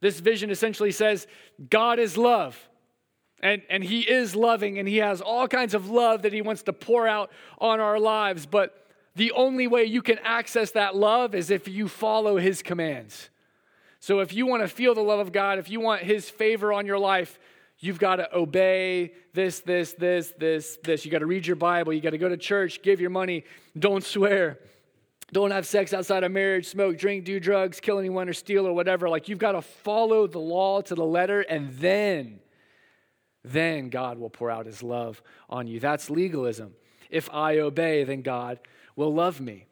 [0.00, 1.26] This vision essentially says
[1.70, 2.68] God is love.
[3.40, 6.62] And, and He is loving, and He has all kinds of love that He wants
[6.64, 8.46] to pour out on our lives.
[8.46, 8.87] But
[9.18, 13.30] the only way you can access that love is if you follow His commands.
[13.98, 16.72] So if you want to feel the love of God, if you want His favor
[16.72, 17.36] on your life,
[17.80, 21.04] you've got to obey this, this, this, this, this.
[21.04, 21.92] You got to read your Bible.
[21.92, 23.44] You got to go to church, give your money,
[23.76, 24.60] don't swear.
[25.32, 28.72] Don't have sex outside of marriage, smoke, drink, do drugs, kill anyone, or steal, or
[28.72, 29.08] whatever.
[29.08, 32.38] Like you've got to follow the law to the letter, and then,
[33.42, 35.80] then God will pour out his love on you.
[35.80, 36.74] That's legalism.
[37.10, 38.60] If I obey, then God
[38.98, 39.64] will love me.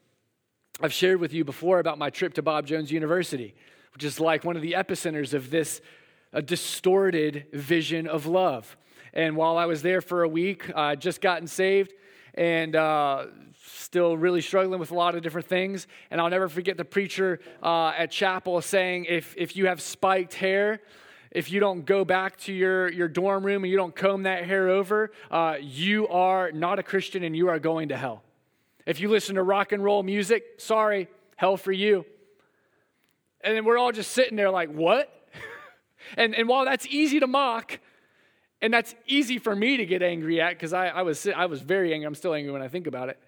[0.80, 3.56] I've shared with you before about my trip to Bob Jones University,
[3.92, 5.80] which is like one of the epicenters of this
[6.32, 8.76] a distorted vision of love.
[9.12, 11.92] And while I was there for a week, I uh, just gotten saved
[12.34, 13.26] and uh,
[13.64, 15.88] still really struggling with a lot of different things.
[16.12, 20.34] And I'll never forget the preacher uh, at chapel saying, if, if you have spiked
[20.34, 20.80] hair,
[21.32, 24.44] if you don't go back to your, your dorm room and you don't comb that
[24.44, 28.22] hair over, uh, you are not a Christian and you are going to hell.
[28.86, 32.06] If you listen to rock and roll music, sorry, hell for you.
[33.42, 35.12] And then we're all just sitting there like, what?
[36.16, 37.80] and, and while that's easy to mock,
[38.62, 41.60] and that's easy for me to get angry at because I, I, was, I was
[41.60, 42.06] very angry.
[42.06, 43.18] I'm still angry when I think about it.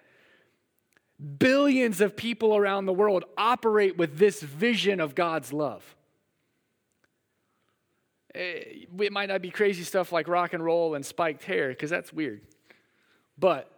[1.37, 5.83] Billions of people around the world operate with this vision of God's love.
[8.33, 11.89] Eh, it might not be crazy stuff like rock and roll and spiked hair, because
[11.89, 12.41] that's weird.
[13.37, 13.69] But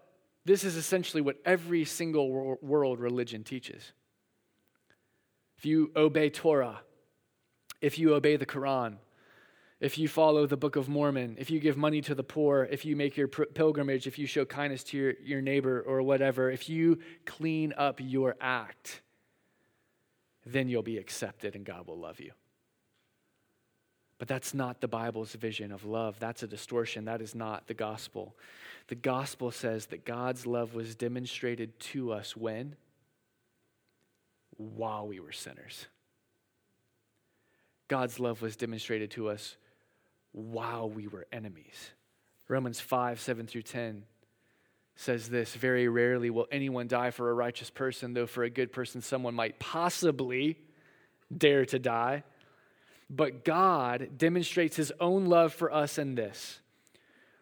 [0.45, 3.93] this is essentially what every single world religion teaches.
[5.57, 6.81] If you obey Torah,
[7.81, 8.97] if you obey the Quran,
[9.79, 12.85] if you follow the Book of Mormon, if you give money to the poor, if
[12.85, 16.69] you make your pilgrimage, if you show kindness to your, your neighbor or whatever, if
[16.69, 19.01] you clean up your act,
[20.45, 22.31] then you'll be accepted and God will love you.
[24.19, 26.19] But that's not the Bible's vision of love.
[26.19, 27.05] That's a distortion.
[27.05, 28.35] That is not the gospel.
[28.87, 32.75] The gospel says that God's love was demonstrated to us when?
[34.57, 35.87] While we were sinners.
[37.87, 39.57] God's love was demonstrated to us
[40.31, 41.91] while we were enemies.
[42.47, 44.03] Romans 5 7 through 10
[44.95, 48.71] says this Very rarely will anyone die for a righteous person, though for a good
[48.71, 50.57] person someone might possibly
[51.35, 52.23] dare to die.
[53.09, 56.60] But God demonstrates his own love for us in this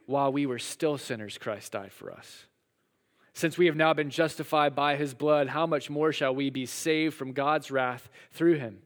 [0.09, 2.45] while we were still sinners, Christ died for us.
[3.33, 6.65] Since we have now been justified by his blood, how much more shall we be
[6.65, 8.79] saved from God's wrath through him?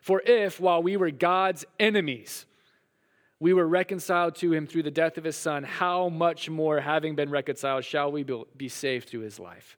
[0.00, 2.46] For if, while we were God's enemies,
[3.38, 7.14] we were reconciled to him through the death of his son, how much more, having
[7.14, 8.24] been reconciled, shall we
[8.56, 9.76] be saved through his life?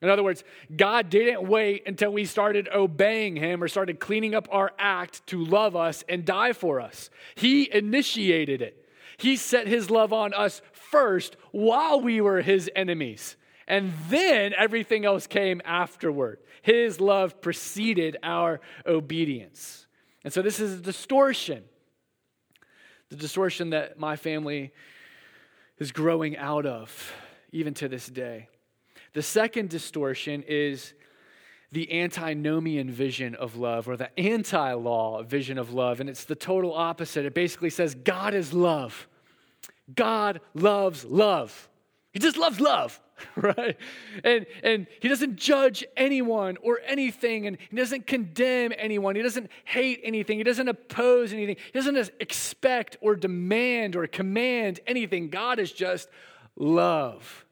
[0.00, 4.46] In other words, God didn't wait until we started obeying him or started cleaning up
[4.52, 7.10] our act to love us and die for us.
[7.34, 8.81] He initiated it.
[9.22, 13.36] He set his love on us first while we were his enemies.
[13.68, 16.40] And then everything else came afterward.
[16.62, 19.86] His love preceded our obedience.
[20.24, 21.62] And so this is a distortion
[23.10, 24.72] the distortion that my family
[25.76, 27.12] is growing out of,
[27.52, 28.48] even to this day.
[29.12, 30.94] The second distortion is
[31.72, 36.34] the antinomian vision of love or the anti law vision of love, and it's the
[36.34, 37.26] total opposite.
[37.26, 39.06] It basically says God is love.
[39.94, 41.68] God loves love.
[42.12, 43.00] He just loves love.
[43.36, 43.76] right?
[44.24, 49.16] And, and he doesn't judge anyone or anything, and he doesn't condemn anyone.
[49.16, 50.38] He doesn't hate anything.
[50.38, 51.56] He doesn't oppose anything.
[51.72, 55.28] He doesn't expect or demand or command anything.
[55.28, 56.08] God is just
[56.56, 57.44] love.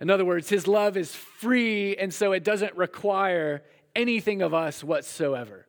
[0.00, 3.62] In other words, his love is free, and so it doesn't require
[3.96, 5.66] anything of us whatsoever.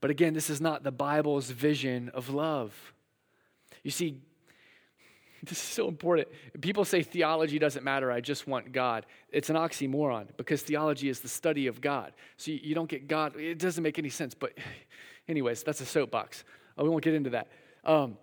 [0.00, 2.93] But again, this is not the Bible's vision of love.
[3.84, 4.20] You see,
[5.44, 6.26] this is so important.
[6.60, 9.06] People say theology doesn't matter, I just want God.
[9.30, 12.12] It's an oxymoron because theology is the study of God.
[12.36, 14.34] So you don't get God, it doesn't make any sense.
[14.34, 14.54] But,
[15.28, 16.42] anyways, that's a soapbox.
[16.76, 17.48] Oh, we won't get into that.
[17.84, 18.16] Um,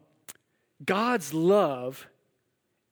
[0.84, 2.07] God's love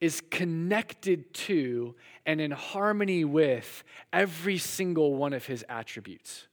[0.00, 1.94] is connected to
[2.24, 6.46] and in harmony with every single one of his attributes.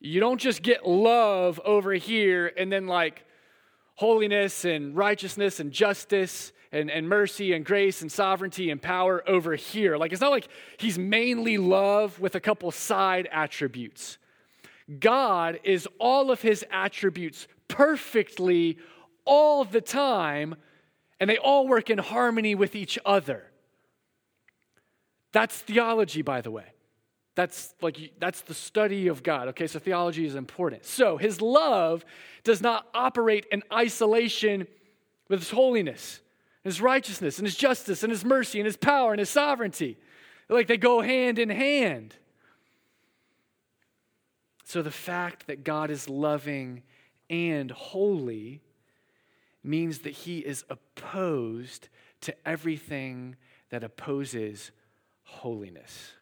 [0.00, 3.24] You don't just get love over here and then like
[3.94, 9.54] holiness and righteousness and justice and, and mercy and grace and sovereignty and power over
[9.54, 9.96] here.
[9.96, 14.18] Like, it's not like he's mainly love with a couple side attributes.
[14.98, 18.78] God is all of his attributes perfectly
[19.24, 20.56] all the time,
[21.20, 23.44] and they all work in harmony with each other.
[25.32, 26.64] That's theology, by the way.
[27.34, 29.48] That's like that's the study of God.
[29.48, 30.84] Okay, so theology is important.
[30.84, 32.04] So his love
[32.44, 34.66] does not operate in isolation
[35.28, 36.20] with his holiness,
[36.62, 39.96] his righteousness, and his justice, and his mercy, and his power, and his sovereignty.
[40.48, 42.16] Like they go hand in hand.
[44.64, 46.82] So the fact that God is loving
[47.30, 48.60] and holy
[49.64, 51.88] means that he is opposed
[52.22, 53.36] to everything
[53.70, 54.70] that opposes
[55.24, 56.12] holiness.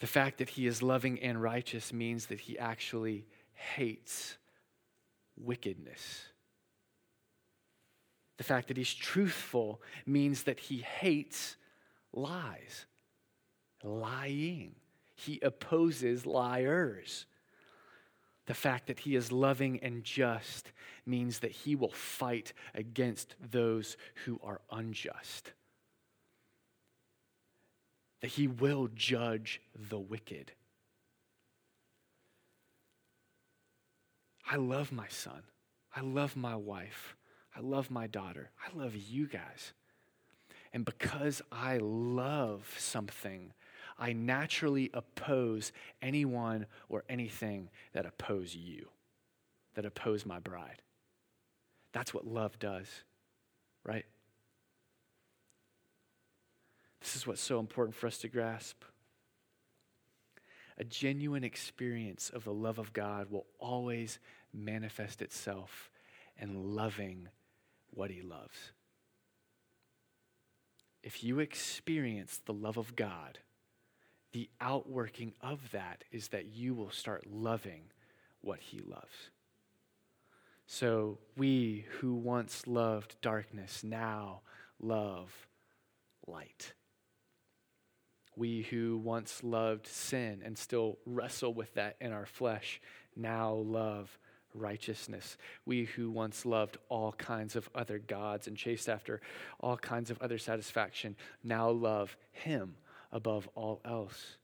[0.00, 4.38] The fact that he is loving and righteous means that he actually hates
[5.36, 6.24] wickedness.
[8.38, 11.56] The fact that he's truthful means that he hates
[12.14, 12.86] lies,
[13.84, 14.74] lying.
[15.14, 17.26] He opposes liars.
[18.46, 20.72] The fact that he is loving and just
[21.04, 25.52] means that he will fight against those who are unjust
[28.20, 30.52] that he will judge the wicked.
[34.50, 35.42] I love my son.
[35.94, 37.16] I love my wife.
[37.54, 38.50] I love my daughter.
[38.64, 39.72] I love you guys.
[40.72, 43.52] And because I love something,
[43.98, 48.88] I naturally oppose anyone or anything that oppose you,
[49.74, 50.82] that oppose my bride.
[51.92, 52.86] That's what love does,
[53.84, 54.06] right?
[57.00, 58.84] This is what's so important for us to grasp.
[60.78, 64.18] A genuine experience of the love of God will always
[64.52, 65.90] manifest itself
[66.38, 67.28] in loving
[67.90, 68.72] what He loves.
[71.02, 73.38] If you experience the love of God,
[74.32, 77.84] the outworking of that is that you will start loving
[78.40, 79.30] what He loves.
[80.66, 84.42] So we who once loved darkness now
[84.78, 85.48] love
[86.26, 86.74] light.
[88.36, 92.80] We who once loved sin and still wrestle with that in our flesh
[93.16, 94.18] now love
[94.54, 95.36] righteousness.
[95.64, 99.20] We who once loved all kinds of other gods and chased after
[99.60, 102.76] all kinds of other satisfaction now love Him
[103.12, 104.36] above all else.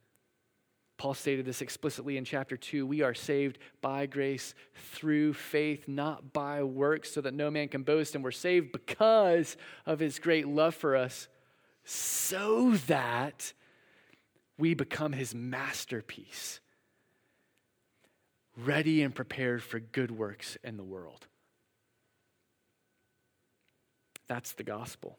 [0.99, 2.87] Paul stated this explicitly in chapter 2.
[2.87, 7.82] We are saved by grace through faith, not by works, so that no man can
[7.82, 8.14] boast.
[8.14, 11.28] And we're saved because of his great love for us,
[11.84, 13.53] so that
[14.59, 16.61] we become his masterpiece,
[18.57, 21.26] ready and prepared for good works in the world.
[24.28, 25.18] That's the gospel.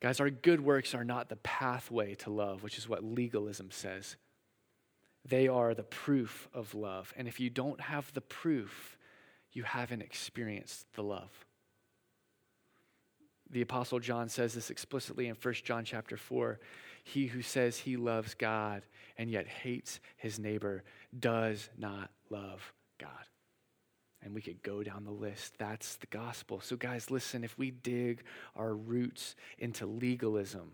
[0.00, 4.16] Guys, our good works are not the pathway to love, which is what legalism says.
[5.24, 7.12] They are the proof of love.
[7.16, 8.96] And if you don't have the proof,
[9.52, 11.46] you haven't experienced the love.
[13.50, 16.58] The apostle John says this explicitly in 1 John chapter 4.
[17.04, 18.82] He who says he loves God
[19.16, 20.82] and yet hates his neighbor
[21.18, 23.10] does not love God.
[24.22, 25.54] And we could go down the list.
[25.58, 26.60] That's the gospel.
[26.60, 28.24] So, guys, listen if we dig
[28.56, 30.72] our roots into legalism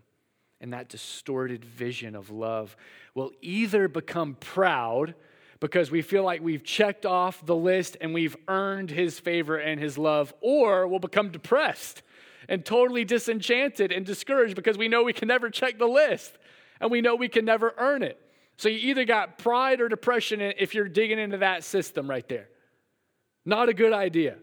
[0.59, 2.75] and that distorted vision of love,
[3.13, 5.13] we'll either become proud
[5.59, 9.79] because we feel like we've checked off the list and we've earned his favor and
[9.79, 12.01] his love, or we'll become depressed
[12.49, 16.37] and totally disenchanted and discouraged because we know we can never check the list
[16.79, 18.19] and we know we can never earn it.
[18.57, 22.49] So you either got pride or depression if you're digging into that system right there.
[23.45, 24.37] Not a good idea.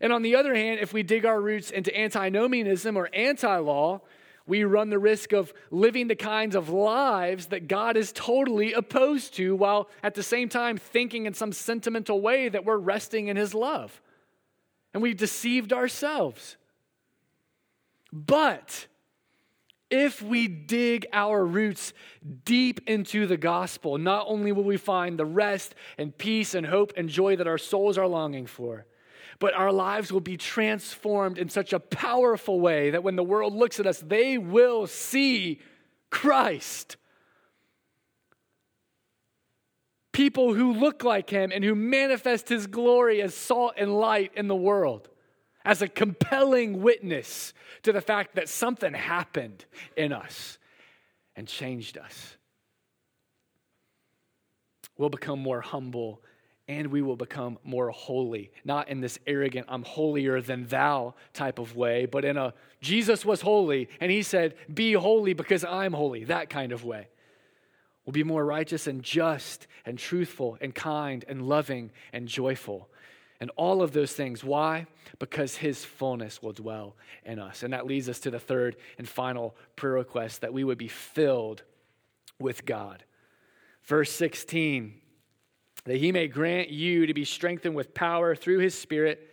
[0.00, 4.02] And on the other hand, if we dig our roots into antinomianism or anti law,
[4.46, 9.34] we run the risk of living the kinds of lives that God is totally opposed
[9.34, 13.36] to, while at the same time thinking in some sentimental way that we're resting in
[13.36, 14.00] His love.
[14.94, 16.56] And we've deceived ourselves.
[18.12, 18.86] But
[19.90, 21.92] if we dig our roots
[22.44, 26.92] deep into the gospel, not only will we find the rest and peace and hope
[26.96, 28.86] and joy that our souls are longing for,
[29.38, 33.54] but our lives will be transformed in such a powerful way that when the world
[33.54, 35.60] looks at us, they will see
[36.10, 36.96] Christ.
[40.12, 44.48] People who look like him and who manifest his glory as salt and light in
[44.48, 45.08] the world,
[45.64, 47.52] as a compelling witness
[47.82, 49.64] to the fact that something happened
[49.96, 50.58] in us
[51.36, 52.36] and changed us.
[54.96, 56.22] We'll become more humble
[56.68, 58.52] and we will become more holy.
[58.64, 63.24] Not in this arrogant, I'm holier than thou type of way, but in a Jesus
[63.24, 67.08] was holy, and he said, Be holy because I'm holy, that kind of way.
[68.04, 72.88] We'll be more righteous and just and truthful and kind and loving and joyful.
[73.40, 74.42] And all of those things.
[74.42, 74.86] Why?
[75.18, 77.62] Because his fullness will dwell in us.
[77.62, 80.88] And that leads us to the third and final prayer request that we would be
[80.88, 81.62] filled
[82.38, 83.04] with God.
[83.84, 84.94] Verse 16
[85.84, 89.27] that he may grant you to be strengthened with power through his Spirit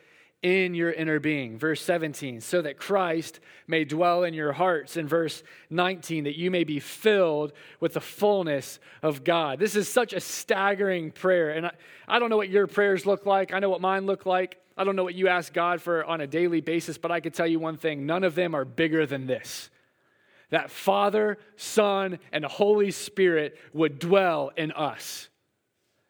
[0.46, 1.58] in your inner being.
[1.58, 4.96] Verse 17, so that Christ may dwell in your hearts.
[4.96, 5.41] In verse
[5.72, 9.58] 19, that you may be filled with the fullness of God.
[9.58, 11.50] This is such a staggering prayer.
[11.50, 11.72] And I,
[12.08, 14.62] I don't know what your prayers look like, I know what mine look like.
[14.78, 17.32] I don't know what you ask God for on a daily basis, but I can
[17.32, 19.72] tell you one thing none of them are bigger than this
[20.52, 25.28] that Father, Son, and Holy Spirit would dwell in us.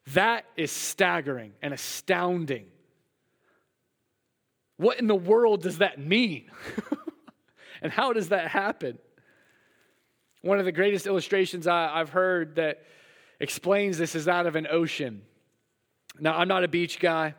[0.07, 2.65] That is staggering and astounding.
[4.77, 6.51] What in the world does that mean?
[7.81, 8.97] and how does that happen?
[10.41, 12.83] One of the greatest illustrations I, have heard that
[13.39, 15.21] explains this is that of an ocean.
[16.19, 17.35] Now, I'm not a beach guy.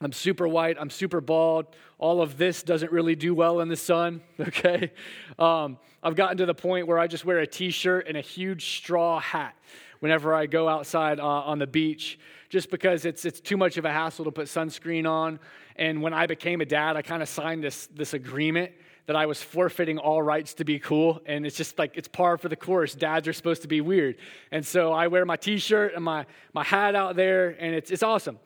[0.00, 0.76] I'm super white.
[0.78, 1.74] I'm super bald.
[1.98, 4.92] All of this doesn't really do well in the sun, okay?
[5.38, 8.20] Um, I've gotten to the point where I just wear a t shirt and a
[8.20, 9.56] huge straw hat
[10.00, 12.18] whenever I go outside uh, on the beach,
[12.48, 15.38] just because it's, it's too much of a hassle to put sunscreen on.
[15.76, 18.72] And when I became a dad, I kind of signed this, this agreement
[19.06, 21.20] that I was forfeiting all rights to be cool.
[21.26, 22.94] And it's just like, it's par for the course.
[22.94, 24.16] Dads are supposed to be weird.
[24.50, 27.90] And so I wear my t shirt and my, my hat out there, and it's,
[27.90, 28.38] it's awesome.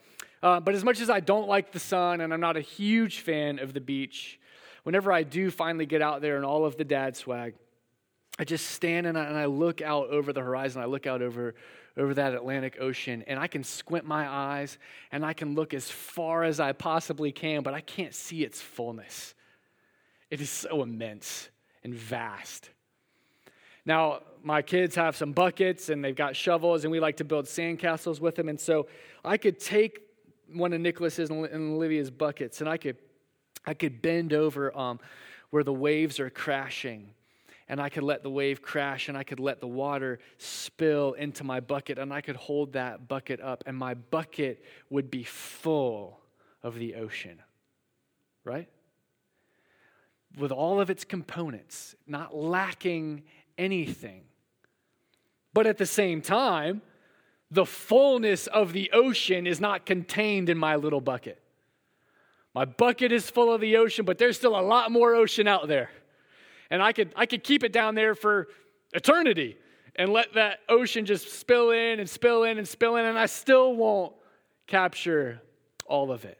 [0.42, 3.20] Uh, but as much as I don't like the sun and I'm not a huge
[3.20, 4.38] fan of the beach,
[4.84, 7.54] whenever I do finally get out there in all of the dad swag,
[8.38, 10.80] I just stand and I, and I look out over the horizon.
[10.80, 11.54] I look out over,
[12.00, 14.78] over that Atlantic Ocean, and I can squint my eyes
[15.12, 18.60] and I can look as far as I possibly can, but I can't see its
[18.60, 19.34] fullness.
[20.30, 21.50] It is so immense
[21.84, 22.70] and vast.
[23.84, 27.44] Now, my kids have some buckets and they've got shovels, and we like to build
[27.44, 28.48] sandcastles with them.
[28.48, 28.86] And so
[29.24, 30.00] I could take
[30.52, 32.96] one of Nicholas's and Olivia's buckets and I could,
[33.66, 35.00] I could bend over um,
[35.50, 37.14] where the waves are crashing
[37.70, 41.44] and I could let the wave crash and I could let the water spill into
[41.44, 46.18] my bucket and I could hold that bucket up and my bucket would be full
[46.64, 47.40] of the ocean.
[48.42, 48.68] Right?
[50.36, 53.22] With all of its components, not lacking
[53.56, 54.24] anything.
[55.54, 56.82] But at the same time,
[57.52, 61.40] the fullness of the ocean is not contained in my little bucket.
[62.52, 65.68] My bucket is full of the ocean, but there's still a lot more ocean out
[65.68, 65.90] there
[66.70, 68.48] and I could, I could keep it down there for
[68.92, 69.56] eternity
[69.96, 73.26] and let that ocean just spill in and spill in and spill in, and I
[73.26, 74.14] still won't
[74.66, 75.42] capture
[75.86, 76.38] all of it.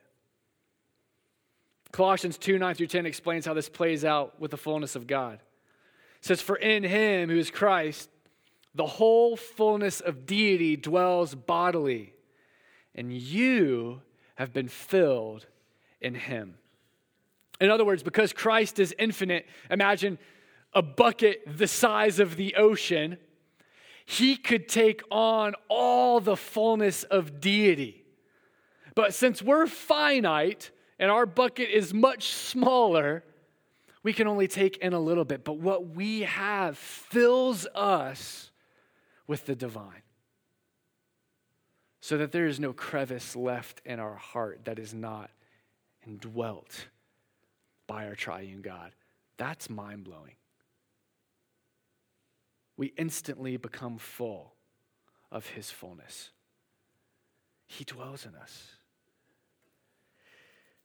[1.93, 5.35] Colossians 2 9 through 10 explains how this plays out with the fullness of God.
[6.21, 8.09] It says, For in him, who is Christ,
[8.75, 12.15] the whole fullness of deity dwells bodily,
[12.95, 14.03] and you
[14.37, 15.47] have been filled
[16.01, 16.55] in him.
[17.61, 20.19] In other words, because Christ is infinite, imagine
[20.73, 23.19] a bucket the size of the ocean.
[24.07, 28.05] He could take on all the fullness of deity.
[28.95, 33.25] But since we're finite and our bucket is much smaller,
[34.03, 35.45] we can only take in a little bit.
[35.45, 38.51] But what we have fills us
[39.27, 40.03] with the divine.
[42.01, 45.31] So that there is no crevice left in our heart that is not
[46.07, 46.87] indwelt
[47.91, 48.93] by our triune God.
[49.37, 50.37] That's mind blowing.
[52.77, 54.53] We instantly become full
[55.33, 56.31] of his fullness.
[57.67, 58.77] He dwells in us.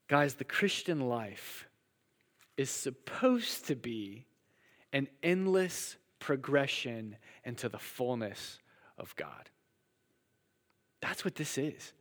[0.08, 1.68] Guys, the Christian life
[2.58, 4.26] is supposed to be
[4.92, 8.58] an endless progression into the fullness
[8.98, 9.52] of God.
[11.02, 11.94] That's what this is.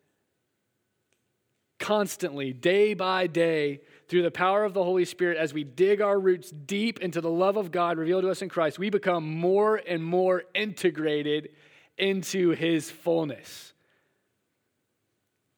[1.78, 6.18] Constantly, day by day, through the power of the Holy Spirit, as we dig our
[6.18, 9.76] roots deep into the love of God revealed to us in Christ, we become more
[9.76, 11.50] and more integrated
[11.96, 13.72] into his fullness.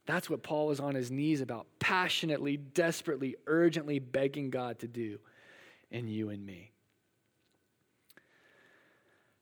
[0.06, 5.18] That's what Paul was on his knees about, passionately, desperately, urgently begging God to do
[5.90, 6.70] in you and me.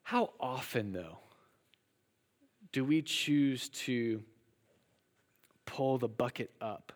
[0.03, 1.19] How often, though,
[2.73, 4.23] do we choose to
[5.67, 6.93] pull the bucket up,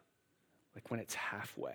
[0.74, 1.74] like when it's halfway?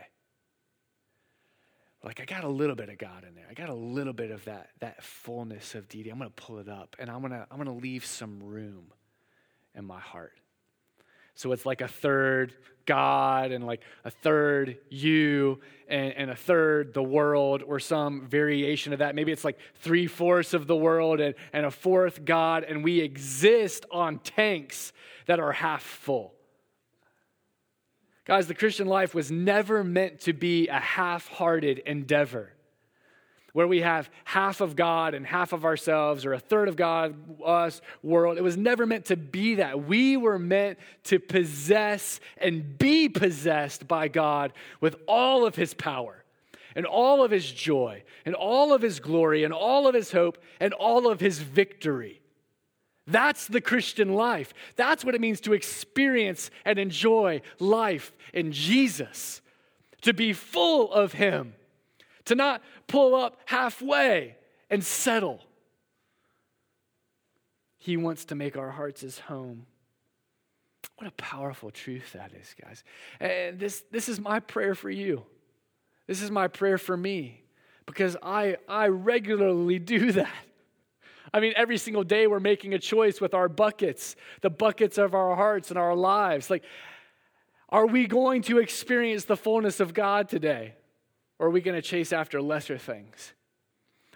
[2.04, 3.46] Like, I got a little bit of God in there.
[3.50, 6.10] I got a little bit of that, that fullness of deity.
[6.10, 8.44] I'm going to pull it up, and I'm going to I'm going to leave some
[8.44, 8.92] room
[9.74, 10.34] in my heart.
[11.36, 12.54] So it's like a third
[12.86, 18.94] God and like a third you and, and a third the world or some variation
[18.94, 19.16] of that.
[19.16, 23.00] Maybe it's like three fourths of the world and, and a fourth God, and we
[23.00, 24.94] exist on tanks
[25.26, 26.36] that are half full.
[28.26, 32.54] Guys, the Christian life was never meant to be a half hearted endeavor
[33.54, 37.16] where we have half of God and half of ourselves, or a third of God,
[37.46, 38.38] us, world.
[38.38, 39.86] It was never meant to be that.
[39.86, 46.24] We were meant to possess and be possessed by God with all of His power
[46.76, 50.40] and all of His joy and all of His glory and all of His hope
[50.60, 52.23] and all of His victory.
[53.06, 54.54] That's the Christian life.
[54.76, 59.42] That's what it means to experience and enjoy life in Jesus,
[60.02, 61.54] to be full of Him
[62.26, 64.36] to not pull up halfway
[64.70, 65.42] and settle.
[67.78, 69.66] He wants to make our hearts his home.
[70.98, 72.84] What a powerful truth that is, guys.
[73.20, 75.24] And this, this is my prayer for you.
[76.08, 77.44] This is my prayer for me
[77.86, 80.32] because I, I regularly do that.
[81.34, 85.16] I mean, every single day we're making a choice with our buckets, the buckets of
[85.16, 86.50] our hearts and our lives.
[86.50, 86.64] Like,
[87.70, 90.76] are we going to experience the fullness of God today?
[91.40, 93.34] Or are we going to chase after lesser things?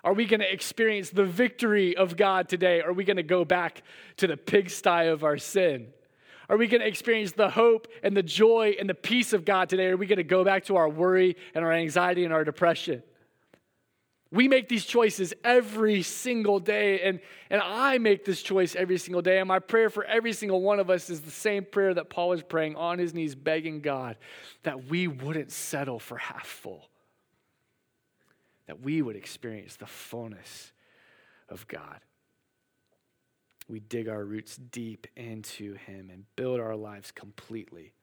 [0.04, 2.82] Are we going to experience the victory of God today?
[2.82, 3.82] Or are we going to go back
[4.18, 5.88] to the pigsty of our sin?
[6.50, 9.70] Are we going to experience the hope and the joy and the peace of God
[9.70, 9.88] today?
[9.88, 12.44] Or are we going to go back to our worry and our anxiety and our
[12.44, 13.02] depression?
[14.32, 19.22] We make these choices every single day, and, and I make this choice every single
[19.22, 19.40] day.
[19.40, 22.30] And my prayer for every single one of us is the same prayer that Paul
[22.30, 24.18] was praying on his knees, begging God
[24.64, 26.90] that we wouldn't settle for half full
[28.68, 30.72] that we would experience the fullness
[31.50, 32.00] of God.
[33.68, 37.94] We dig our roots deep into Him and build our lives completely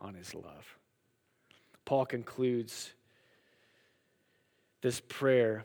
[0.00, 0.78] on His love.
[1.84, 2.92] Paul concludes
[4.82, 5.64] this prayer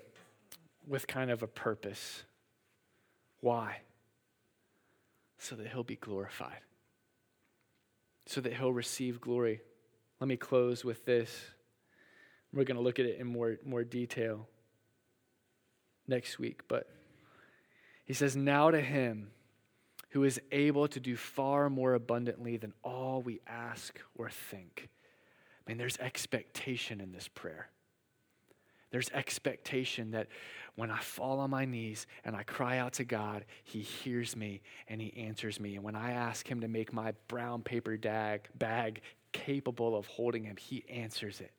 [0.88, 2.24] with kind of a purpose.
[3.42, 3.82] Why?
[5.38, 6.62] So that He'll be glorified,
[8.26, 9.62] so that He'll receive glory.
[10.20, 11.46] Let me close with this.
[12.54, 14.48] We're going to look at it in more, more detail
[16.08, 16.62] next week.
[16.68, 16.90] But
[18.06, 19.32] he says, Now to him
[20.12, 24.90] who is able to do far more abundantly than all we ask or think.
[25.60, 27.70] I mean, there's expectation in this prayer.
[28.92, 30.28] There's expectation that
[30.76, 34.62] when I fall on my knees and I cry out to God, He hears me
[34.88, 35.76] and He answers me.
[35.76, 39.02] And when I ask Him to make my brown paper bag,
[39.34, 41.52] capable of holding Him, He answers it.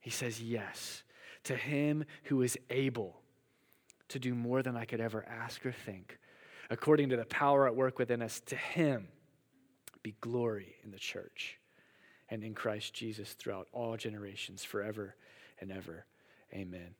[0.00, 1.02] He says, Yes,
[1.46, 3.20] to him who is able
[4.08, 6.18] to do more than I could ever ask or think,
[6.70, 9.08] according to the power at work within us, to him
[10.02, 11.58] be glory in the church
[12.28, 15.14] and in Christ Jesus throughout all generations, forever
[15.60, 16.04] and ever.
[16.52, 16.94] Amen.